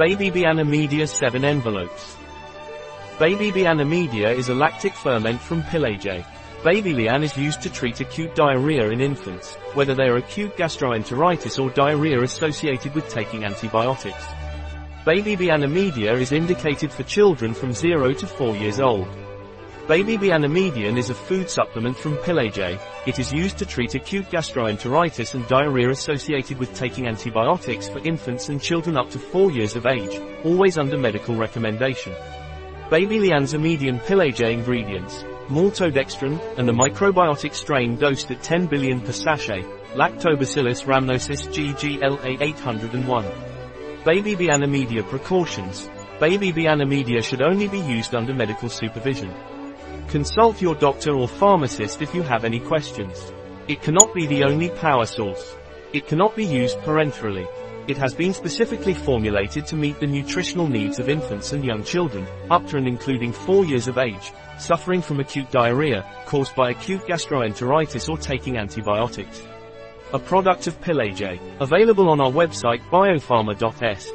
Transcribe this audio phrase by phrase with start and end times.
[0.00, 2.16] Babybiane Imedia 7 envelopes.
[3.18, 6.24] Babybiane Imedia is a lactic ferment from Pileje.
[6.64, 11.62] Baby Lian is used to treat acute diarrhea in infants, whether they are acute gastroenteritis
[11.62, 14.24] or diarrhea associated with taking antibiotics.
[15.04, 19.06] Babybiane Imedia is indicated for children from 0 to 4 years old.
[19.88, 22.80] Baby Bianamedian is a food supplement from Pileje.
[23.06, 28.48] It is used to treat acute gastroenteritis and diarrhea associated with taking antibiotics for infants
[28.48, 32.14] and children up to 4 years of age, always under medical recommendation.
[32.88, 39.12] Baby Lianza Median Pileje ingredients maltodextrin, and the microbiotic strain dosed at 10 billion per
[39.12, 43.24] sachet, Lactobacillus rhamnosus GGLA 801.
[44.04, 45.88] Babybiane Imedia Precautions.
[46.20, 49.34] Babybiane Imedia should only be used under medical supervision.
[50.10, 53.32] Consult your doctor or pharmacist if you have any questions.
[53.68, 55.56] It cannot be the only power source.
[55.92, 57.46] It cannot be used parenterally.
[57.86, 62.26] It has been specifically formulated to meet the nutritional needs of infants and young children,
[62.50, 67.02] up to and including 4 years of age, suffering from acute diarrhea, caused by acute
[67.02, 69.40] gastroenteritis or taking antibiotics.
[70.12, 74.10] A product of Pileje, available on our website biopharma.s.